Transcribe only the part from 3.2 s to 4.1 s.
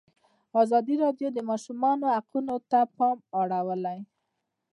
اړولی.